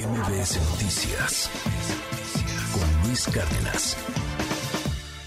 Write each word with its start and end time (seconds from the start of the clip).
MBS 0.00 0.56
Noticias 0.70 1.50
con 2.72 3.06
Luis 3.06 3.26
Cárdenas. 3.26 3.98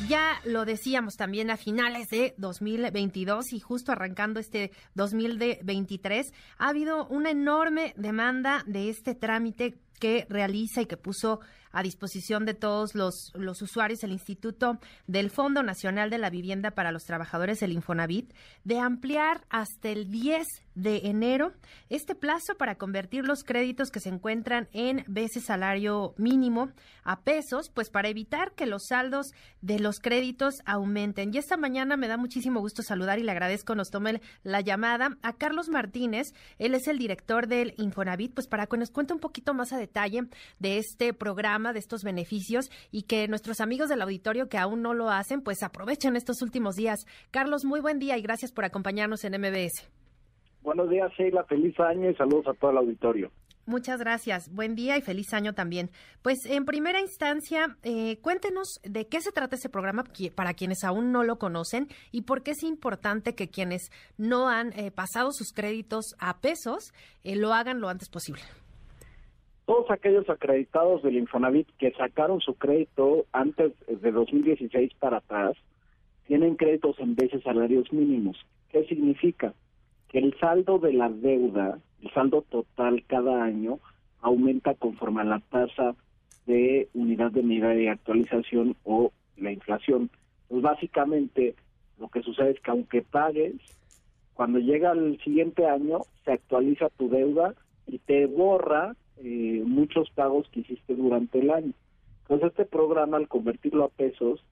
Ya 0.08 0.42
lo 0.46 0.66
decíamos 0.66 1.16
también 1.16 1.52
a 1.52 1.58
finales 1.58 2.10
de 2.10 2.34
2022 2.38 3.54
y 3.54 3.60
justo 3.60 3.92
arrancando 3.92 4.40
este 4.40 4.72
2023, 4.96 6.34
ha 6.58 6.70
habido 6.70 7.06
una 7.06 7.30
enorme 7.30 7.94
demanda 7.98 8.64
de 8.66 8.90
este 8.90 9.14
trámite 9.14 9.76
que 10.00 10.26
realiza 10.28 10.82
y 10.82 10.88
que 10.88 10.98
puso 10.98 11.40
a 11.74 11.84
disposición 11.84 12.46
de 12.46 12.54
todos 12.54 12.96
los, 12.96 13.34
los 13.36 13.62
usuarios 13.62 14.04
el 14.04 14.14
Instituto 14.14 14.80
del 15.08 15.30
Fondo 15.30 15.64
Nacional 15.64 16.10
de 16.10 16.20
la 16.20 16.30
Vivienda 16.30 16.72
para 16.72 16.92
los 16.92 17.04
Trabajadores, 17.04 17.62
el 17.62 17.74
Infonavit, 17.74 18.34
de 18.64 18.80
ampliar 18.80 19.44
hasta 19.50 19.90
el 19.90 20.10
10 20.10 20.48
de 20.76 21.02
enero 21.04 21.54
este 21.90 22.16
plazo 22.16 22.56
para 22.58 22.76
convertir 22.76 23.26
los 23.26 23.44
créditos 23.44 23.92
que 23.92 24.00
se 24.00 24.10
encuentran 24.10 24.68
en 24.72 25.04
veces 25.08 25.46
salario 25.46 26.14
mínimo 26.18 26.72
a 27.04 27.22
pesos, 27.22 27.70
pues 27.70 27.90
para 27.90 28.10
evitar 28.10 28.54
que 28.54 28.66
los 28.66 28.86
saldos 28.88 29.34
de 29.62 29.80
los 29.80 30.00
créditos 30.00 30.56
aumenten. 30.66 31.34
Y 31.34 31.38
esta 31.38 31.58
mañana 31.58 31.98
me 31.98 32.08
da 32.08 32.18
muchísimo 32.18 32.60
gusto 32.60 32.82
saludar 32.82 33.20
y 33.20 33.24
le 33.24 33.32
agradezco 33.32 33.76
nos 33.76 33.90
tome 33.90 34.22
la 34.44 34.62
llamada 34.62 35.18
a 35.22 35.34
Carlos 35.34 35.70
Martínez, 35.70 36.34
él 36.60 36.76
es 36.76 36.88
el 36.88 36.98
director 36.98 37.48
del 37.48 37.74
Infonavit, 37.78 38.34
pues 38.34 38.48
para 38.48 38.68
que 38.68 38.78
nos 38.78 38.92
cuente 38.92 39.14
un 39.14 39.20
poquito 39.20 39.54
más 39.54 39.74
a 39.74 39.78
detalle 39.78 40.28
de 40.60 40.78
este 40.78 41.14
programa 41.14 41.63
de 41.72 41.80
estos 41.80 42.04
beneficios 42.04 42.70
y 42.92 43.04
que 43.04 43.28
nuestros 43.30 43.62
amigos 43.62 43.88
del 43.88 44.02
auditorio 44.02 44.50
que 44.50 44.58
aún 44.58 44.82
no 44.82 44.94
lo 44.94 45.10
hacen, 45.10 45.42
pues 45.42 45.64
aprovechen 45.64 46.18
estos 46.18 46.42
últimos 46.42 46.76
días. 46.76 47.06
Carlos, 47.32 47.64
muy 47.64 47.80
buen 47.80 48.00
día 48.00 48.18
y 48.18 48.22
gracias 48.22 48.52
por 48.52 48.66
acompañarnos 48.66 49.24
en 49.24 49.40
MBS. 49.40 49.88
Buenos 50.64 50.90
días, 50.90 51.12
Sheila. 51.18 51.44
Feliz 51.44 51.80
año 51.80 52.10
y 52.10 52.16
saludos 52.16 52.48
a 52.48 52.54
todo 52.54 52.72
el 52.72 52.78
auditorio. 52.78 53.32
Muchas 53.66 54.00
gracias. 54.00 54.54
Buen 54.54 54.76
día 54.76 54.98
y 54.98 55.02
feliz 55.02 55.34
año 55.34 55.54
también. 55.54 55.90
Pues 56.22 56.46
en 56.46 56.66
primera 56.66 57.00
instancia, 57.00 57.78
eh, 57.84 58.18
cuéntenos 58.20 58.80
de 58.84 59.08
qué 59.08 59.22
se 59.22 59.32
trata 59.32 59.56
ese 59.56 59.70
programa 59.70 60.04
para 60.36 60.54
quienes 60.54 60.84
aún 60.84 61.14
no 61.14 61.24
lo 61.24 61.38
conocen 61.38 61.88
y 62.12 62.24
por 62.24 62.44
qué 62.44 62.52
es 62.52 62.64
importante 62.64 63.36
que 63.36 63.50
quienes 63.50 63.90
no 64.18 64.50
han 64.50 64.74
eh, 64.74 64.92
pasado 64.92 65.32
sus 65.32 65.54
créditos 65.54 66.14
a 66.20 66.40
pesos 66.40 66.94
eh, 67.24 67.38
lo 67.38 67.54
hagan 67.54 67.80
lo 67.80 67.88
antes 67.88 68.10
posible 68.10 68.42
todos 69.66 69.90
aquellos 69.92 70.30
acreditados 70.30 71.04
del 71.04 71.18
Infonavit 71.18 71.68
que 71.78 71.92
sacaron 71.92 72.42
su 72.42 72.56
crédito 72.56 73.26
antes 73.32 73.74
de 73.88 74.12
2016 74.12 74.94
para 75.00 75.18
atrás 75.18 75.56
tienen 76.28 76.56
créditos 76.56 77.00
en 77.00 77.16
veces 77.16 77.44
salarios 77.44 77.92
mínimos. 77.92 78.38
¿Qué 78.72 78.84
significa? 78.86 79.54
Que 80.10 80.20
el 80.20 80.38
saldo 80.40 80.80
de 80.80 80.94
la 80.94 81.10
deuda, 81.10 81.80
el 82.02 82.12
saldo 82.12 82.42
total 82.44 83.04
cada 83.08 83.44
año, 83.44 83.80
aumenta 84.22 84.74
conforme 84.74 85.22
a 85.22 85.26
la 85.26 85.40
tasa 85.40 85.96
de 86.46 86.90
unidad 86.94 87.32
de 87.32 87.44
medida 87.44 87.70
de 87.70 87.90
actualización 87.90 88.76
o 88.84 89.12
la 89.38 89.52
inflación. 89.52 90.10
Pues 90.50 90.62
básicamente 90.62 91.56
lo 92.00 92.10
que 92.10 92.22
sucede 92.22 92.52
es 92.52 92.60
que 92.60 92.72
aunque 92.72 93.02
pagues, 93.02 93.56
cuando 94.34 94.60
llega 94.60 94.92
el 94.92 95.20
siguiente 95.24 95.68
año 95.68 96.00
se 96.26 96.34
actualiza 96.34 96.90
tu 96.90 97.10
deuda 97.10 97.54
y 97.88 98.00
te 98.00 98.26
borra 98.26 98.96
eh, 99.18 99.64
muchos 99.66 100.10
pagos 100.12 100.48
que 100.50 100.62
hiciste 100.62 100.96
durante 100.96 101.40
el 101.40 101.52
año. 101.52 101.74
Entonces 102.24 102.52
este 102.52 102.66
programa 102.66 103.18
al 103.18 103.28
convertirlo 103.28 103.86
a 103.86 103.90
pesos 103.90 104.44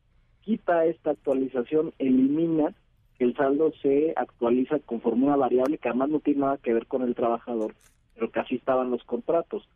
quita 0.42 0.86
esta 0.86 1.12
actualización, 1.12 1.94
elimina 2.00 2.74
que 3.18 3.26
el 3.26 3.36
saldo 3.36 3.72
se 3.82 4.14
actualiza 4.16 4.80
conforme 4.80 5.26
una 5.26 5.36
variable 5.36 5.78
que 5.78 5.90
además 5.90 6.10
no 6.10 6.20
tiene 6.20 6.42
nada 6.42 6.58
que 6.58 6.74
ver 6.74 6.88
con 6.88 7.04
el 7.04 7.16
trabajador, 7.16 7.76
pero 8.16 8.32
que 8.32 8.40
así 8.40 8.56
estaban 8.56 8.92
los 8.92 9.04
contratos. 9.04 9.68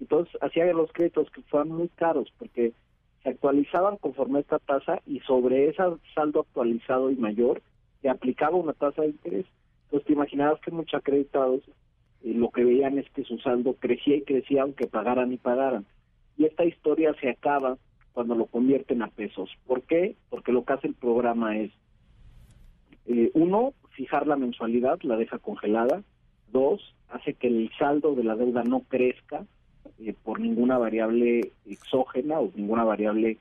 Entonces 0.00 0.36
hacía 0.40 0.72
los 0.72 0.92
créditos 0.92 1.30
que 1.30 1.42
fueran 1.42 1.68
muy 1.68 1.88
caros 1.88 2.32
porque 2.38 2.72
se 3.22 3.28
actualizaban 3.28 3.96
conforme 3.96 4.38
a 4.38 4.42
esta 4.42 4.58
tasa 4.58 5.00
y 5.06 5.20
sobre 5.20 5.68
ese 5.68 5.82
saldo 6.14 6.40
actualizado 6.40 7.10
y 7.10 7.16
mayor 7.16 7.62
se 8.00 8.08
aplicaba 8.08 8.56
una 8.56 8.72
tasa 8.72 9.02
de 9.02 9.08
interés. 9.08 9.46
Entonces 9.84 10.06
te 10.06 10.12
imaginabas 10.12 10.60
que 10.60 10.70
muchos 10.70 10.98
acreditados 10.98 11.62
lo 12.24 12.50
que 12.50 12.64
veían 12.64 12.98
es 12.98 13.08
que 13.10 13.24
su 13.24 13.38
saldo 13.38 13.74
crecía 13.74 14.16
y 14.16 14.22
crecía 14.22 14.62
aunque 14.62 14.86
pagaran 14.86 15.32
y 15.32 15.36
pagaran. 15.36 15.86
Y 16.36 16.44
esta 16.44 16.64
historia 16.64 17.14
se 17.20 17.28
acaba 17.28 17.76
cuando 18.12 18.34
lo 18.34 18.46
convierten 18.46 19.02
a 19.02 19.08
pesos. 19.08 19.50
¿Por 19.66 19.82
qué? 19.82 20.16
Porque 20.30 20.52
lo 20.52 20.64
que 20.64 20.72
hace 20.72 20.88
el 20.88 20.94
programa 20.94 21.56
es, 21.56 21.70
eh, 23.06 23.30
uno, 23.34 23.74
fijar 23.90 24.26
la 24.26 24.36
mensualidad, 24.36 25.00
la 25.02 25.16
deja 25.16 25.38
congelada. 25.38 26.02
Dos, 26.52 26.94
hace 27.08 27.34
que 27.34 27.48
el 27.48 27.70
saldo 27.78 28.14
de 28.14 28.24
la 28.24 28.36
deuda 28.36 28.62
no 28.64 28.80
crezca 28.80 29.44
eh, 29.98 30.14
por 30.22 30.40
ninguna 30.40 30.78
variable 30.78 31.52
exógena 31.66 32.40
o 32.40 32.50
ninguna 32.54 32.84
variable 32.84 33.38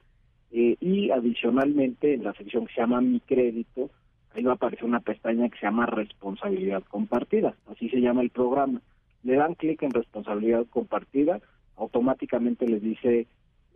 eh, 0.51 0.75
y 0.79 1.11
adicionalmente 1.11 2.13
en 2.13 2.23
la 2.23 2.33
sección 2.33 2.67
que 2.67 2.73
se 2.73 2.81
llama 2.81 3.01
Mi 3.01 3.19
Crédito, 3.21 3.89
ahí 4.33 4.43
va 4.43 4.51
a 4.51 4.55
aparecer 4.55 4.85
una 4.85 4.99
pestaña 4.99 5.49
que 5.49 5.57
se 5.59 5.65
llama 5.65 5.85
Responsabilidad 5.85 6.83
Compartida, 6.83 7.55
así 7.71 7.89
se 7.89 8.01
llama 8.01 8.21
el 8.21 8.29
programa. 8.29 8.81
Le 9.23 9.35
dan 9.35 9.55
clic 9.55 9.81
en 9.83 9.91
Responsabilidad 9.91 10.65
Compartida, 10.69 11.39
automáticamente 11.77 12.67
les 12.67 12.81
dice 12.81 13.27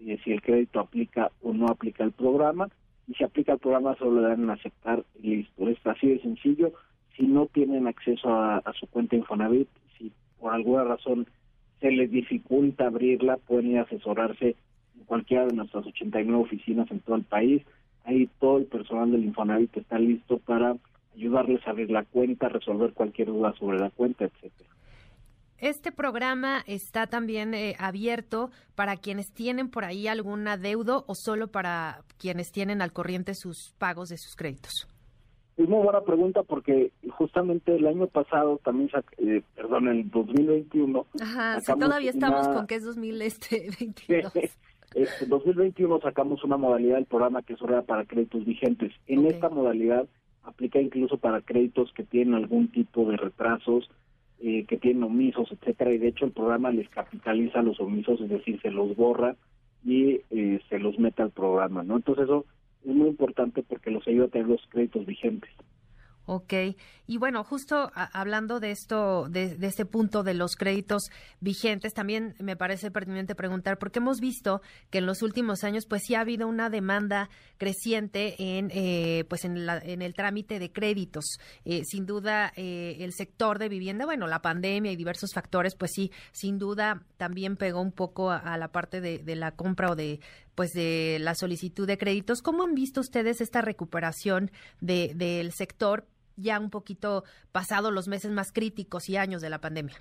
eh, 0.02 0.18
si 0.24 0.32
el 0.32 0.42
crédito 0.42 0.80
aplica 0.80 1.32
o 1.42 1.54
no 1.54 1.68
aplica 1.68 2.04
el 2.04 2.12
programa, 2.12 2.70
y 3.08 3.14
si 3.14 3.24
aplica 3.24 3.54
el 3.54 3.60
programa 3.60 3.96
solo 3.96 4.22
le 4.22 4.28
dan 4.28 4.44
en 4.44 4.50
aceptar 4.50 5.04
y 5.22 5.38
listo. 5.38 5.70
Es 5.70 5.78
así 5.86 6.08
de 6.08 6.20
sencillo, 6.20 6.74
si 7.16 7.24
no 7.24 7.48
tienen 7.48 7.88
acceso 7.88 8.30
a, 8.30 8.62
su 8.80 8.88
cuenta 8.88 9.16
Infonavit, 9.16 9.70
si 9.98 10.12
por 10.40 10.54
alguna 10.54 10.84
razón 10.84 11.28
se 11.80 11.92
les 11.92 12.12
dificulta 12.12 12.88
abrirla, 12.88 13.38
pueden 13.38 13.72
ir 13.72 13.80
a 13.80 13.84
asesorarse 13.84 14.56
en 14.98 15.04
cualquiera 15.06 15.46
de 15.46 15.54
nuestras 15.54 15.86
89 15.86 16.44
oficinas 16.44 16.90
en 16.92 17.00
todo 17.00 17.16
el 17.16 17.24
país. 17.24 17.64
Ahí 18.04 18.30
todo 18.40 18.58
el 18.58 18.66
personal 18.66 19.12
del 19.12 19.26
Infonavit 19.26 19.76
está 19.78 19.98
listo 19.98 20.38
para 20.40 20.76
ayudarles 21.16 21.66
a 21.66 21.72
abrir 21.72 21.90
la 21.90 22.04
cuenta, 22.04 22.50
resolver 22.50 22.94
cualquier 22.94 23.30
duda 23.30 23.54
sobre 23.58 23.80
la 23.80 23.90
cuenta, 23.90 24.26
etcétera. 24.26 24.70
Este 25.58 25.94
programa 25.94 26.64
está 26.68 27.08
también 27.08 27.54
eh, 27.54 27.76
abierto 27.80 28.52
para 28.76 28.98
quienes 28.98 29.32
tienen 29.32 29.70
por 29.70 29.86
ahí 29.86 30.08
algún 30.08 30.46
adeudo 30.48 31.06
o 31.08 31.16
solo 31.16 31.48
para 31.48 32.04
quienes 32.18 32.52
tienen 32.52 32.82
al 32.82 32.92
corriente 32.92 33.34
sus 33.36 33.74
pagos 33.78 34.10
de 34.10 34.18
sus 34.18 34.36
créditos. 34.36 34.88
Es 35.58 35.70
muy 35.70 35.84
buena 35.84 36.02
pregunta 36.02 36.44
porque 36.44 36.92
justamente 37.12 37.76
el 37.76 37.88
año 37.88 38.08
pasado 38.08 38.60
también, 38.64 38.90
eh, 39.18 39.42
perdón, 39.56 39.88
en 39.88 40.10
2021. 40.10 41.06
Ajá, 41.22 41.62
si 41.62 41.74
todavía 41.80 42.10
estamos 42.10 42.48
con 42.50 42.68
que 42.68 42.76
es 42.76 42.84
2022. 42.84 44.34
En 44.96 45.30
2021 45.30 46.00
sacamos 46.00 46.44
una 46.46 46.56
modalidad 46.56 46.96
del 46.96 47.06
programa 47.06 47.42
que 47.42 47.54
es 47.54 47.60
para 47.86 48.06
créditos 48.06 48.46
vigentes. 48.46 48.94
En 49.08 49.26
esta 49.26 49.50
modalidad 49.50 50.08
aplica 50.44 50.80
incluso 50.80 51.18
para 51.18 51.42
créditos 51.42 51.92
que 51.94 52.04
tienen 52.04 52.34
algún 52.34 52.70
tipo 52.70 53.10
de 53.10 53.18
retrasos, 53.18 53.90
eh, 54.40 54.64
que 54.66 54.78
tienen 54.78 55.04
omisos, 55.04 55.52
etcétera. 55.52 55.92
Y 55.92 55.98
de 55.98 56.08
hecho 56.08 56.26
el 56.26 56.32
programa 56.32 56.72
les 56.72 56.88
capitaliza 56.90 57.62
los 57.62 57.80
omisos, 57.82 58.22
es 58.22 58.30
decir, 58.30 58.62
se 58.62 58.72
los 58.72 58.96
borra 58.96 59.36
y 59.84 60.22
eh, 60.32 60.62
se 60.70 60.80
los 60.80 60.98
mete 60.98 61.22
al 61.22 61.32
programa, 61.32 61.84
¿no? 61.84 61.98
Entonces 61.98 62.24
eso 62.26 62.46
es 62.86 62.96
muy 62.96 63.10
importante 63.10 63.64
porque 63.64 63.92
los 63.92 64.08
ayuda 64.08 64.26
a 64.26 64.30
tener 64.30 64.48
los 64.48 64.62
créditos 64.70 65.06
vigentes. 65.06 65.52
Ok, 66.28 66.54
y 67.06 67.18
bueno, 67.20 67.44
justo 67.44 67.92
hablando 67.94 68.60
de 68.60 68.72
esto, 68.72 69.30
de, 69.30 69.58
este 69.62 69.86
punto 69.86 70.24
de 70.24 70.34
los 70.34 70.56
créditos 70.56 71.12
vigentes, 71.40 71.94
también 71.94 72.34
me 72.40 72.56
parece 72.56 72.90
pertinente 72.90 73.36
preguntar, 73.36 73.78
porque 73.78 74.00
hemos 74.00 74.20
visto 74.20 74.62
que 74.90 74.98
en 74.98 75.06
los 75.06 75.22
últimos 75.22 75.64
años, 75.64 75.86
pues 75.88 76.02
sí 76.04 76.16
ha 76.16 76.22
habido 76.22 76.48
una 76.48 76.72
demanda 76.72 77.30
creciente 77.58 78.34
en, 78.40 78.72
eh, 78.74 79.24
pues 79.30 79.46
en, 79.46 79.56
en, 79.70 80.02
el 80.02 80.16
trámite 80.16 80.58
de 80.58 80.72
créditos. 80.72 81.38
Eh, 81.64 81.84
sin 81.86 82.08
duda, 82.08 82.52
eh, 82.56 82.98
el 83.02 83.14
sector 83.14 83.60
de 83.60 83.70
vivienda, 83.70 84.06
bueno, 84.06 84.26
la 84.26 84.42
pandemia 84.42 84.92
y 84.92 84.96
diversos 84.96 85.30
factores, 85.32 85.76
pues 85.76 85.92
sí, 85.94 86.12
sin 86.32 86.58
duda 86.58 87.04
también 87.18 87.56
pegó 87.56 87.82
un 87.82 87.92
poco 87.92 88.32
a, 88.32 88.58
la 88.58 88.70
parte 88.70 89.00
de 89.00 89.36
la 89.36 89.52
compra 89.52 89.92
o 89.92 89.96
de 89.96 90.20
pues 90.56 90.72
de 90.74 91.18
la 91.20 91.36
solicitud 91.36 91.86
de 91.86 91.98
créditos. 91.98 92.42
¿Cómo 92.42 92.64
han 92.64 92.74
visto 92.74 93.02
ustedes 93.02 93.42
esta 93.42 93.62
recuperación 93.62 94.52
de, 94.82 95.14
del 95.16 95.52
sector 95.52 96.06
ya 96.38 96.60
un 96.60 96.70
poquito 96.70 97.24
pasado 97.52 97.92
los 97.92 98.08
meses 98.08 98.32
más 98.32 98.52
críticos 98.52 99.10
y 99.10 99.18
años 99.18 99.42
de 99.42 99.50
la 99.50 99.60
pandemia? 99.60 99.96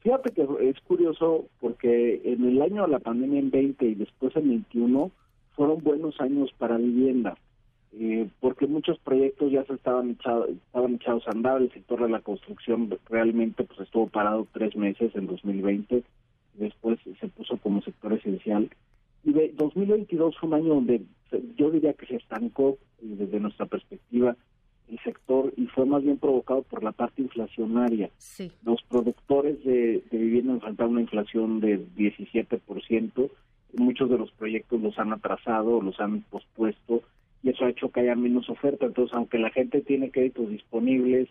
Fíjate 0.00 0.32
que 0.32 0.46
es 0.60 0.80
curioso 0.80 1.46
porque 1.60 2.22
en 2.24 2.44
el 2.46 2.62
año 2.62 2.82
de 2.82 2.88
la 2.88 3.00
pandemia 3.00 3.38
en 3.38 3.50
20 3.50 3.84
y 3.84 3.94
después 3.94 4.34
en 4.34 4.48
21 4.48 5.10
fueron 5.54 5.82
buenos 5.82 6.18
años 6.20 6.50
para 6.56 6.78
vivienda, 6.78 7.36
eh, 7.92 8.26
porque 8.40 8.66
muchos 8.66 8.98
proyectos 9.00 9.52
ya 9.52 9.62
se 9.64 9.74
estaban, 9.74 10.12
echados 10.12 10.48
estaban 10.48 10.94
echados 10.94 11.26
a 11.26 11.32
andar, 11.32 11.60
el 11.60 11.70
sector 11.72 12.02
de 12.02 12.08
la 12.08 12.20
construcción 12.20 12.98
realmente 13.10 13.64
pues 13.64 13.80
estuvo 13.80 14.06
parado 14.06 14.46
tres 14.52 14.74
meses 14.74 15.14
en 15.14 15.26
2020, 15.26 16.02
después 16.54 16.98
se 17.20 17.28
puso 17.28 17.58
como 17.58 17.82
sector 17.82 18.14
esencial. 18.14 18.70
Y 19.24 19.32
de 19.32 19.52
2022 19.56 20.36
fue 20.38 20.48
un 20.48 20.54
año 20.54 20.74
donde 20.74 21.02
yo 21.56 21.70
diría 21.70 21.92
que 21.94 22.06
se 22.06 22.16
estancó 22.16 22.78
eh, 23.02 23.06
desde 23.18 23.40
nuestra 23.40 23.66
perspectiva 23.66 24.36
el 24.90 24.98
sector 25.00 25.52
y 25.56 25.66
fue 25.66 25.86
más 25.86 26.02
bien 26.02 26.18
provocado 26.18 26.62
por 26.62 26.82
la 26.82 26.92
parte 26.92 27.22
inflacionaria. 27.22 28.10
Los 28.64 28.82
productores 28.82 29.62
de, 29.64 30.02
vivienda 30.10 30.54
enfrentaron 30.54 30.92
una 30.92 31.02
inflación 31.02 31.60
de 31.60 31.78
17%, 31.96 33.30
muchos 33.74 34.10
de 34.10 34.18
los 34.18 34.32
proyectos 34.32 34.80
los 34.80 34.98
han 34.98 35.12
atrasado, 35.12 35.80
los 35.80 36.00
han 36.00 36.22
pospuesto 36.22 37.02
y 37.42 37.50
eso 37.50 37.64
ha 37.64 37.70
hecho 37.70 37.90
que 37.90 38.00
haya 38.00 38.16
menos 38.16 38.50
oferta. 38.50 38.86
Entonces, 38.86 39.14
aunque 39.14 39.38
la 39.38 39.50
gente 39.50 39.80
tiene 39.80 40.10
créditos 40.10 40.48
disponibles, 40.50 41.28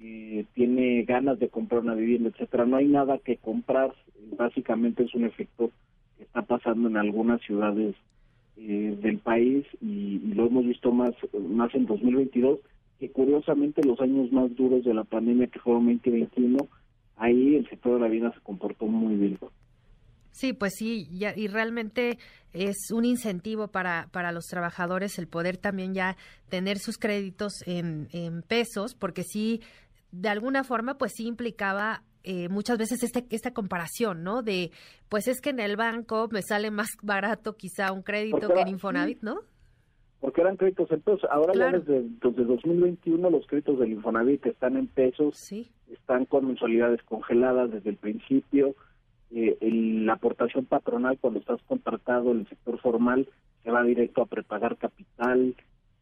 eh, 0.00 0.44
tiene 0.54 1.02
ganas 1.02 1.38
de 1.38 1.48
comprar 1.48 1.80
una 1.80 1.94
vivienda, 1.94 2.30
etcétera, 2.30 2.66
no 2.66 2.76
hay 2.76 2.86
nada 2.86 3.18
que 3.18 3.36
comprar. 3.36 3.92
Básicamente 4.38 5.02
es 5.02 5.14
un 5.14 5.24
efecto 5.24 5.70
está 6.22 6.42
pasando 6.42 6.88
en 6.88 6.96
algunas 6.96 7.40
ciudades 7.42 7.94
eh, 8.56 8.98
del 9.00 9.18
país 9.18 9.66
y, 9.80 10.20
y, 10.24 10.34
lo 10.34 10.46
hemos 10.46 10.66
visto 10.66 10.92
más, 10.92 11.14
más 11.48 11.74
en 11.74 11.86
2022 11.86 12.58
que 13.02 13.10
curiosamente 13.10 13.82
los 13.84 14.00
años 14.00 14.30
más 14.30 14.54
duros 14.54 14.84
de 14.84 14.94
la 14.94 15.02
pandemia, 15.02 15.48
que 15.48 15.58
fueron 15.58 15.86
2021, 15.86 16.68
ahí 17.16 17.56
el 17.56 17.68
sector 17.68 17.94
de 17.94 18.00
la 18.00 18.06
vida 18.06 18.32
se 18.32 18.40
comportó 18.42 18.86
muy 18.86 19.16
bien. 19.16 19.38
Sí, 20.30 20.52
pues 20.52 20.74
sí, 20.78 21.08
ya, 21.10 21.34
y 21.36 21.48
realmente 21.48 22.18
es 22.52 22.76
un 22.92 23.04
incentivo 23.04 23.66
para, 23.66 24.08
para 24.12 24.30
los 24.30 24.44
trabajadores 24.46 25.18
el 25.18 25.26
poder 25.26 25.56
también 25.56 25.94
ya 25.94 26.16
tener 26.48 26.78
sus 26.78 26.96
créditos 26.96 27.52
en, 27.66 28.06
en 28.12 28.42
pesos, 28.42 28.94
porque 28.94 29.24
sí, 29.24 29.60
de 30.12 30.28
alguna 30.28 30.62
forma, 30.62 30.96
pues 30.96 31.10
sí 31.16 31.26
implicaba 31.26 32.04
eh, 32.24 32.48
muchas 32.48 32.78
veces 32.78 33.02
este, 33.02 33.26
esta 33.30 33.52
comparación, 33.52 34.22
¿no? 34.22 34.42
De, 34.42 34.70
pues 35.08 35.28
es 35.28 35.40
que 35.40 35.50
en 35.50 35.60
el 35.60 35.76
banco 35.76 36.28
me 36.30 36.42
sale 36.42 36.70
más 36.70 36.88
barato 37.02 37.56
quizá 37.56 37.92
un 37.92 38.02
crédito 38.02 38.48
que 38.48 38.60
en 38.60 38.68
Infonavit, 38.68 39.22
¿no? 39.22 39.40
porque 40.22 40.40
eran 40.40 40.56
créditos 40.56 40.90
en 40.92 41.00
pesos. 41.00 41.28
Ahora 41.32 41.52
ya 41.52 41.78
desde, 41.78 42.04
2021 42.20 43.28
los 43.28 43.44
créditos 43.48 43.80
del 43.80 43.90
Infonavit 43.90 44.46
están 44.46 44.76
en 44.76 44.86
pesos, 44.86 45.52
están 45.90 46.26
con 46.26 46.46
mensualidades 46.46 47.02
congeladas 47.02 47.72
desde 47.72 47.90
el 47.90 47.96
principio. 47.96 48.76
Eh, 49.32 49.58
la 49.60 50.12
aportación 50.12 50.64
patronal 50.64 51.18
cuando 51.20 51.40
estás 51.40 51.60
contratado 51.62 52.30
en 52.30 52.40
el 52.40 52.48
sector 52.48 52.78
formal 52.80 53.28
se 53.64 53.72
va 53.72 53.82
directo 53.82 54.22
a 54.22 54.26
prepagar 54.26 54.76
capital 54.76 55.56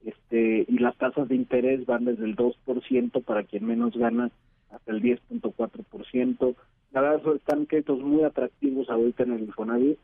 este 0.05 0.67
y 0.69 0.79
las 0.79 0.97
tasas 0.99 1.29
de 1.29 1.37
interés 1.37 1.87
van 1.87 2.05
desde 2.05 2.25
el 2.25 2.37
2% 2.37 3.25
para 3.25 3.45
quien 3.45 3.67
menos 3.67 3.97
gana 3.97 4.31
hasta 4.71 4.93
el 4.93 5.03
10.4%. 5.03 6.55
La 6.93 7.01
verdad 7.01 7.37
están 7.37 7.67
créditos 7.67 8.01
muy 8.01 8.25
atractivos 8.25 8.89
ahorita 8.91 9.23
en 9.23 9.33
el 9.33 9.43
Infonavit 9.43 9.99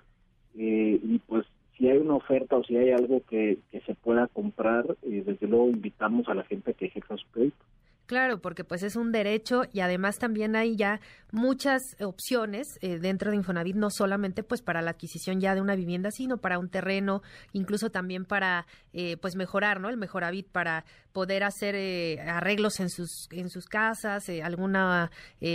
eh, 0.57 1.01
y 1.03 1.19
pues 1.27 1.47
si 1.77 1.89
hay 1.89 1.99
una 1.99 2.15
oferta 2.15 2.57
o 2.57 2.65
si 2.65 2.77
hay 2.77 2.91
algo 2.91 3.23
que, 3.29 3.59
que 3.71 3.81
se 3.81 3.95
pueda 3.95 4.29
comprar, 4.29 4.97
eh, 5.03 5.23
desde 5.27 5.47
luego 5.47 5.69
invitamos 5.69 6.29
a 6.29 6.35
la 6.35 6.45
gente 6.45 6.71
a 6.71 6.75
que 6.75 6.87
ejerza 6.87 7.17
su 7.17 7.27
crédito. 7.33 7.65
Claro, 8.07 8.41
porque 8.41 8.63
pues 8.63 8.85
es 8.85 8.95
un 8.95 9.11
derecho 9.11 9.63
y 9.73 9.81
además 9.81 10.19
también 10.19 10.55
hay 10.55 10.77
ya 10.77 11.01
muchas 11.33 11.83
opciones 12.01 12.79
eh, 12.81 12.99
dentro 12.99 13.31
de 13.31 13.37
Infonavit, 13.37 13.75
no 13.75 13.91
solamente 13.91 14.45
pues 14.45 14.63
para 14.63 14.81
la 14.81 14.93
adquisición 14.93 15.41
ya 15.41 15.55
de 15.55 15.61
una 15.61 15.75
vivienda, 15.75 16.11
sino 16.13 16.39
para 16.39 16.59
un 16.59 16.69
terreno, 16.69 17.23
incluso 17.53 17.91
también 17.91 18.25
para 18.25 18.67
eh, 18.93 19.17
pues 19.17 19.35
mejorar, 19.35 19.81
¿no? 19.81 19.89
El 19.89 19.97
Mejoravit 19.97 20.49
para 20.49 20.85
poder 21.13 21.45
hacer 21.45 21.75
eh, 21.75 22.21
arreglos 22.21 22.79
en 22.79 22.91
sus 22.91 23.29
en 23.31 23.51
sus 23.51 23.67
casas, 23.67 24.29
alguna 24.43 25.11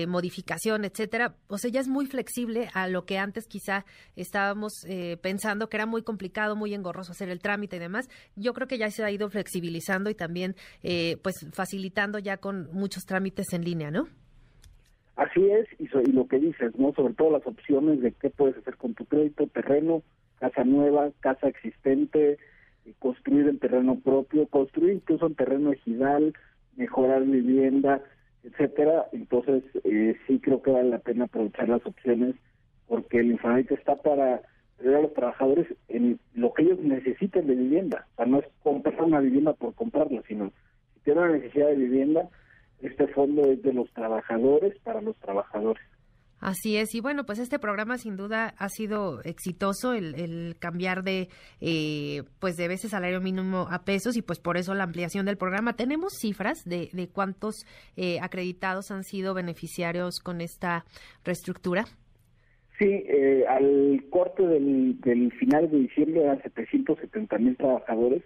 modificación, 0.07 0.86
etcétera. 0.86 1.36
O 1.48 1.57
sea, 1.57 1.69
ya 1.69 1.80
es 1.80 1.88
muy 1.88 2.06
flexible 2.07 2.69
a 2.74 2.88
lo 2.88 3.06
que 3.06 3.18
antes 3.18 3.45
quizá 3.48 3.86
estábamos 4.15 4.74
pensando 5.21 5.69
que 5.69 5.77
era 5.77 5.86
muy 5.86 6.01
complicado, 6.03 6.56
muy 6.56 6.74
engorroso 6.74 7.12
hacer 7.12 7.30
el 7.30 7.39
trámite 7.39 7.75
y 7.75 7.80
demás. 7.80 8.07
Yo 8.36 8.53
creo 8.53 8.68
que 8.68 8.77
ya 8.77 8.89
se 8.89 9.03
ha 9.03 9.12
ido 9.12 9.30
flexibilizando 9.30 10.09
y 10.09 10.15
también 10.15 10.56
pues 11.21 11.45
facilitando 11.53 12.19
ya 12.19 12.38
con 12.41 12.69
muchos 12.73 13.05
trámites 13.05 13.53
en 13.53 13.63
línea, 13.63 13.91
¿no? 13.91 14.07
Así 15.15 15.49
es, 15.49 15.67
y, 15.79 15.88
lo 16.11 16.27
que 16.27 16.39
dices, 16.39 16.75
¿no? 16.77 16.93
Sobre 16.93 17.13
todo 17.13 17.31
las 17.31 17.45
opciones 17.45 18.01
de 18.01 18.11
qué 18.11 18.29
puedes 18.29 18.57
hacer 18.57 18.75
con 18.77 18.93
tu 18.95 19.05
crédito, 19.05 19.47
terreno, 19.47 20.03
casa 20.39 20.63
nueva, 20.63 21.11
casa 21.19 21.47
existente, 21.47 22.38
construir 22.99 23.47
en 23.47 23.59
terreno 23.59 23.99
propio, 23.99 24.47
construir 24.47 24.93
incluso 24.93 25.27
en 25.27 25.35
terreno 25.35 25.71
ejidal, 25.71 26.33
mejorar 26.75 27.23
vivienda, 27.23 28.01
etcétera. 28.43 29.05
Entonces, 29.11 29.63
eh, 29.83 30.17
sí 30.27 30.39
creo 30.39 30.61
que 30.61 30.71
vale 30.71 30.89
la 30.89 30.99
pena 30.99 31.25
aprovechar 31.25 31.69
las 31.69 31.85
opciones 31.85 32.35
porque 32.88 33.19
el 33.19 33.31
Infonavit 33.31 33.71
está 33.71 33.95
para 33.95 34.41
ayudar 34.79 34.97
a 34.97 35.01
los 35.03 35.13
trabajadores 35.13 35.67
en 35.88 36.19
lo 36.33 36.53
que 36.53 36.63
ellos 36.63 36.79
necesiten 36.79 37.48
de 37.48 37.55
vivienda. 37.55 38.07
O 38.13 38.15
sea, 38.15 38.25
no 38.25 38.39
es 38.39 38.45
comprar 38.63 39.01
una 39.03 39.19
vivienda 39.19 39.53
por 39.53 39.75
comprarla, 39.75 40.21
sino 40.27 40.51
una 41.22 41.34
necesidad 41.34 41.68
de 41.68 41.75
vivienda, 41.75 42.30
este 42.82 43.08
fondo 43.08 43.44
es 43.51 43.62
de 43.62 43.74
los 43.74 43.92
trabajadores 43.94 44.78
para 44.80 45.01
los 45.01 45.16
trabajadores. 45.18 45.84
Así 46.42 46.75
es, 46.75 46.96
y 46.96 47.01
bueno, 47.01 47.24
pues 47.24 47.38
este 47.38 47.60
programa 47.60 48.00
sin 48.00 48.18
duda 48.18 48.56
ha 48.58 48.68
sido 48.68 49.22
exitoso, 49.24 49.94
el, 49.94 50.56
cambiar 50.58 51.04
de, 51.04 51.30
eh, 51.62 52.24
pues 52.40 52.58
de 52.58 52.68
veces 52.68 52.90
salario 52.90 53.22
mínimo 53.22 53.68
a 53.70 53.86
pesos 53.86 54.18
y 54.18 54.24
pues 54.24 54.40
por 54.40 54.58
eso 54.58 54.74
la 54.74 54.84
ampliación 54.84 55.28
del 55.28 55.38
programa. 55.38 55.75
¿Tenemos 55.75 56.13
cifras 56.20 56.63
de, 56.66 56.90
de 56.94 57.08
cuántos 57.08 57.63
eh, 57.96 58.18
acreditados 58.22 58.90
han 58.90 59.04
sido 59.04 59.36
beneficiarios 59.36 60.20
con 60.20 60.42
esta 60.42 60.84
reestructura? 61.24 61.86
Sí, 62.80 62.88
eh, 62.90 63.46
al 63.48 64.04
corte 64.10 64.42
del, 64.42 65.00
del 65.01 65.32
final 65.34 65.70
de 65.70 65.82
diciembre 65.82 66.24
eran 66.24 66.42
770 66.42 67.38
mil 67.38 67.56
trabajadores, 67.56 68.24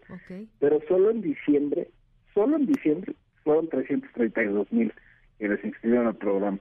pero 0.59 0.79
solo 0.87 1.11
en 1.11 1.21
diciembre 1.21 1.89
solo 2.35 2.57
en 2.57 2.67
diciembre 2.67 3.15
fueron 3.43 3.67
332 3.69 4.71
mil 4.71 4.93
que 5.39 5.57
se 5.57 5.67
inscribieron 5.67 6.07
al 6.07 6.15
programa. 6.15 6.59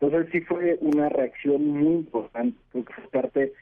Entonces 0.00 0.32
sí 0.32 0.40
fue 0.40 0.78
una 0.80 1.08
reacción 1.08 1.64
muy 1.66 1.92
importante, 1.92 2.58
porque 2.72 2.92
fue 2.94 3.04
parte 3.10 3.52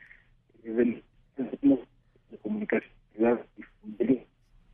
del 0.63 1.03
de 1.37 2.39
comunicación 2.43 2.93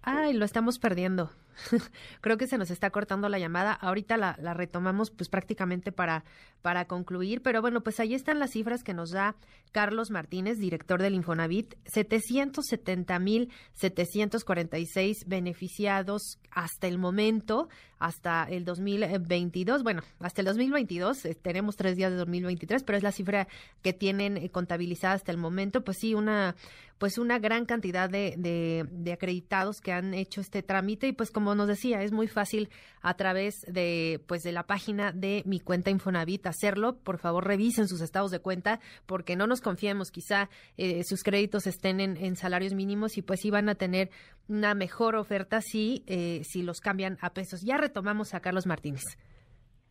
Ay, 0.03 0.35
lo 0.35 0.45
estamos 0.45 0.79
perdiendo. 0.79 1.31
Creo 2.21 2.37
que 2.37 2.47
se 2.47 2.59
nos 2.59 2.71
está 2.71 2.91
cortando 2.91 3.29
la 3.29 3.39
llamada. 3.39 3.73
Ahorita 3.73 4.17
la, 4.17 4.33
retomamos 4.55 5.11
pues 5.11 5.29
prácticamente 5.29 5.93
para, 5.93 6.25
para 6.63 6.87
concluir, 6.87 7.43
pero 7.43 7.61
bueno, 7.61 7.83
pues 7.83 8.01
ahí 8.01 8.15
están 8.15 8.39
las 8.39 8.53
cifras 8.53 8.83
que 8.83 8.95
nos 8.95 9.11
da 9.11 9.37
Carlos 9.73 10.11
Martínez, 10.11 10.59
director 10.59 11.03
del 11.03 11.15
Infonavit. 11.15 11.75
770 11.87 13.19
mil 13.19 13.53
746 13.73 15.25
beneficiados 15.27 16.39
hasta 16.51 16.87
el 16.87 16.99
momento, 16.99 17.69
hasta 17.99 18.45
el 18.45 18.65
2022. 18.65 19.83
Bueno, 19.83 20.03
hasta 20.21 20.43
el 20.43 20.47
2022, 20.47 21.25
eh, 21.25 21.35
tenemos 21.35 21.77
tres 21.77 21.97
días 21.97 22.11
de 22.13 22.19
2023, 22.19 22.83
pero 22.85 22.97
es 22.97 23.03
la 23.03 23.13
cifra 23.13 23.49
que 23.83 23.93
tienen 23.93 24.37
eh, 24.37 24.51
contabilizada 24.51 25.15
hasta 25.15 25.33
el 25.33 25.39
momento. 25.39 25.83
Pues 25.83 25.99
sí, 26.01 26.15
una 26.15 26.55
pues 26.99 27.19
una 27.19 27.39
gran 27.39 27.67
cantidad 27.67 28.09
de, 28.09 28.35
de, 28.39 28.87
de 28.91 29.13
acreditados 29.13 29.81
que 29.81 29.93
han 29.93 30.15
hecho 30.15 30.41
este 30.41 30.63
trámite 30.63 31.09
y 31.09 31.13
pues 31.13 31.31
como 31.31 31.44
como 31.45 31.57
nos 31.57 31.69
decía, 31.69 32.03
es 32.03 32.11
muy 32.11 32.27
fácil 32.27 32.71
a 33.03 33.19
través 33.19 33.67
de, 33.69 34.19
pues, 34.27 34.43
de 34.43 34.51
la 34.51 34.63
página 34.63 35.13
de 35.13 35.43
mi 35.45 35.61
cuenta 35.61 35.91
Infonavit 35.91 36.47
hacerlo. 36.47 36.97
Por 36.97 37.19
favor, 37.19 37.47
revisen 37.47 37.87
sus 37.87 38.01
estados 38.01 38.31
de 38.31 38.39
cuenta 38.39 38.81
porque 39.05 39.37
no 39.37 39.47
nos 39.47 39.61
confiemos. 39.61 40.11
Quizá 40.11 40.49
eh, 40.79 41.03
sus 41.05 41.23
créditos 41.23 41.67
estén 41.67 42.01
en, 42.01 42.37
salarios 42.37 42.73
mínimos 42.73 43.19
y 43.19 43.23
pues 43.23 43.41
sí 43.41 43.51
van 43.51 43.69
a 43.69 43.75
tener 43.75 44.09
una 44.49 44.75
mejor 44.75 45.17
oferta 45.17 45.61
si, 45.61 46.03
eh, 46.07 46.41
si 46.45 46.63
los 46.63 46.81
cambian 46.81 47.19
a 47.21 47.35
pesos. 47.35 47.61
Ya 47.61 47.77
retomamos 47.77 48.33
a 48.33 48.41
Carlos 48.41 48.67
Martínez. 48.67 49.03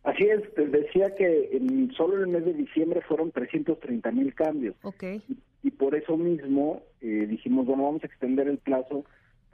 Así 0.02 0.24
es, 0.24 0.42
decía 0.56 1.14
que 1.14 1.50
en, 1.52 1.92
solo 1.92 2.16
en 2.16 2.22
el 2.22 2.28
mes 2.30 2.44
de 2.46 2.54
diciembre 2.54 3.00
fueron 3.02 3.30
330 3.30 4.10
mil 4.10 4.34
cambios. 4.34 4.74
Okay. 4.82 5.22
Y, 5.62 5.70
por 5.70 5.94
eso 5.94 6.16
mismo 6.16 6.82
eh, 7.00 7.26
dijimos, 7.28 7.64
bueno, 7.64 7.84
vamos 7.84 8.02
a 8.02 8.06
extender 8.06 8.48
el 8.48 8.58
plazo 8.58 9.04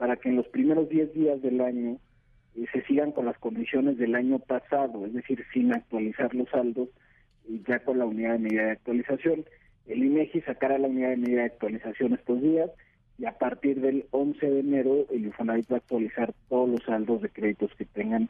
para 0.01 0.15
que 0.15 0.29
en 0.29 0.35
los 0.35 0.47
primeros 0.47 0.89
10 0.89 1.13
días 1.13 1.39
del 1.43 1.61
año 1.61 1.99
eh, 2.55 2.65
se 2.73 2.81
sigan 2.85 3.11
con 3.11 3.27
las 3.27 3.37
condiciones 3.37 3.99
del 3.99 4.15
año 4.15 4.39
pasado, 4.39 5.05
es 5.05 5.13
decir, 5.13 5.45
sin 5.53 5.71
actualizar 5.71 6.33
los 6.33 6.49
saldos 6.49 6.89
y 7.47 7.61
ya 7.67 7.83
con 7.83 7.99
la 7.99 8.07
unidad 8.07 8.31
de 8.31 8.39
medida 8.39 8.63
de 8.63 8.71
actualización. 8.71 9.45
El 9.85 10.03
INEGI 10.03 10.41
sacará 10.41 10.79
la 10.79 10.87
unidad 10.87 11.11
de 11.11 11.17
medida 11.17 11.41
de 11.41 11.49
actualización 11.49 12.13
estos 12.13 12.41
días 12.41 12.71
y 13.19 13.25
a 13.25 13.37
partir 13.37 13.79
del 13.79 14.07
11 14.09 14.43
de 14.49 14.59
enero 14.61 15.05
el 15.11 15.25
Infonavit 15.25 15.71
va 15.71 15.75
a 15.75 15.77
actualizar 15.81 16.33
todos 16.49 16.67
los 16.67 16.81
saldos 16.81 17.21
de 17.21 17.29
créditos 17.29 17.69
que 17.75 17.85
tengan 17.85 18.27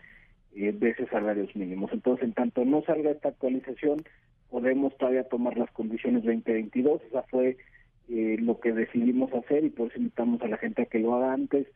eh, 0.54 0.74
de 0.74 0.90
esos 0.90 1.08
salarios 1.08 1.56
mínimos. 1.56 1.94
Entonces, 1.94 2.26
en 2.26 2.34
tanto 2.34 2.66
no 2.66 2.82
salga 2.82 3.12
esta 3.12 3.30
actualización, 3.30 4.04
podemos 4.50 4.98
todavía 4.98 5.24
tomar 5.24 5.58
las 5.58 5.72
condiciones 5.72 6.24
2022. 6.24 7.02
Esa 7.04 7.24
fue 7.24 7.56
eh, 8.10 8.38
lo 8.40 8.60
que 8.60 8.74
decidimos 8.74 9.32
hacer 9.34 9.64
y 9.64 9.70
por 9.70 9.90
eso 9.90 9.98
invitamos 9.98 10.42
a 10.42 10.48
la 10.48 10.58
gente 10.58 10.84
a 10.84 10.86
que 10.86 11.00
lo 11.00 11.16
haga 11.16 11.34
antes 11.34 11.68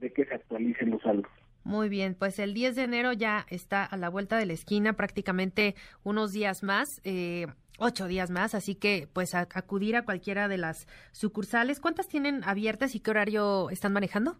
de 0.00 0.12
que 0.12 0.24
se 0.24 0.34
actualicen 0.34 0.90
los 0.90 1.02
saldos. 1.02 1.30
Muy 1.64 1.88
bien, 1.88 2.14
pues 2.14 2.38
el 2.38 2.52
10 2.52 2.76
de 2.76 2.82
enero 2.82 3.12
ya 3.12 3.46
está 3.48 3.84
a 3.84 3.96
la 3.96 4.10
vuelta 4.10 4.36
de 4.36 4.44
la 4.46 4.52
esquina, 4.52 4.92
prácticamente 4.94 5.74
unos 6.02 6.32
días 6.32 6.62
más. 6.62 7.00
Eh, 7.04 7.46
ocho 7.78 8.06
días 8.06 8.30
más, 8.30 8.54
así 8.54 8.74
que 8.74 9.08
pues 9.12 9.34
acudir 9.34 9.96
a 9.96 10.04
cualquiera 10.04 10.48
de 10.48 10.58
las 10.58 10.86
sucursales. 11.12 11.80
¿Cuántas 11.80 12.08
tienen 12.08 12.42
abiertas 12.44 12.94
y 12.94 13.00
qué 13.00 13.10
horario 13.10 13.70
están 13.70 13.92
manejando? 13.92 14.36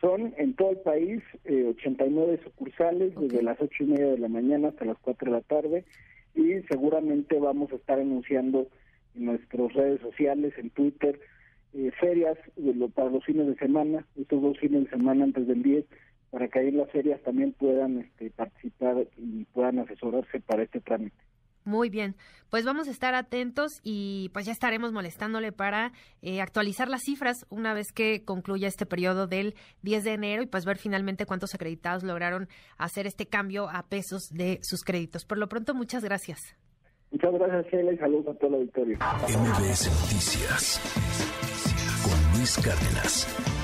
Son 0.00 0.34
en 0.38 0.54
todo 0.54 0.70
el 0.70 0.78
país 0.78 1.22
eh, 1.44 1.66
89 1.76 2.40
sucursales 2.44 3.14
desde 3.16 3.42
las 3.42 3.60
ocho 3.60 3.84
y 3.84 3.86
media 3.86 4.06
de 4.06 4.18
la 4.18 4.28
mañana 4.28 4.68
hasta 4.68 4.84
las 4.84 4.98
4 4.98 5.30
de 5.30 5.38
la 5.38 5.42
tarde 5.42 5.84
y 6.34 6.62
seguramente 6.70 7.38
vamos 7.38 7.70
a 7.72 7.76
estar 7.76 7.98
anunciando 7.98 8.68
en 9.14 9.26
nuestras 9.26 9.72
redes 9.72 10.00
sociales, 10.00 10.54
en 10.58 10.70
Twitter, 10.70 11.20
eh, 11.72 11.90
ferias 12.00 12.38
para 12.94 13.10
los 13.10 13.24
fines 13.24 13.46
de 13.46 13.56
semana, 13.56 14.04
estos 14.16 14.42
dos 14.42 14.58
fines 14.58 14.84
de 14.84 14.90
semana 14.90 15.24
antes 15.24 15.46
del 15.46 15.62
10, 15.62 15.84
para 16.30 16.48
que 16.48 16.58
ahí 16.58 16.70
las 16.70 16.90
ferias 16.90 17.20
también 17.22 17.52
puedan 17.52 17.98
este, 17.98 18.30
participar 18.30 19.06
y 19.16 19.44
puedan 19.46 19.78
asesorarse 19.78 20.40
para 20.40 20.62
este 20.62 20.80
trámite. 20.80 21.16
Muy 21.64 21.90
bien, 21.90 22.16
pues 22.48 22.64
vamos 22.64 22.88
a 22.88 22.90
estar 22.90 23.14
atentos 23.14 23.80
y 23.82 24.30
pues 24.32 24.46
ya 24.46 24.52
estaremos 24.52 24.92
molestándole 24.92 25.52
para 25.52 25.92
eh, 26.22 26.40
actualizar 26.40 26.88
las 26.88 27.02
cifras 27.02 27.44
una 27.50 27.74
vez 27.74 27.92
que 27.92 28.24
concluya 28.24 28.66
este 28.66 28.86
periodo 28.86 29.26
del 29.26 29.54
10 29.82 30.04
de 30.04 30.14
enero 30.14 30.42
y 30.42 30.46
pues 30.46 30.64
ver 30.64 30.78
finalmente 30.78 31.26
cuántos 31.26 31.54
acreditados 31.54 32.02
lograron 32.02 32.48
hacer 32.78 33.06
este 33.06 33.26
cambio 33.26 33.68
a 33.68 33.86
pesos 33.88 34.22
de 34.32 34.58
sus 34.62 34.82
créditos. 34.82 35.26
Por 35.26 35.36
lo 35.36 35.48
pronto, 35.48 35.74
muchas 35.74 36.02
gracias. 36.02 36.38
Muchas 37.10 37.32
gracias, 37.32 37.66
Sheila, 37.66 37.92
y 37.92 37.98
saludos 37.98 38.34
a 38.34 38.38
toda 38.38 38.52
la 38.52 38.58
auditorio. 38.58 38.96
MBS 38.96 39.90
Noticias 39.90 40.80
con 42.02 42.38
Luis 42.38 42.56
Cárdenas. 42.56 43.59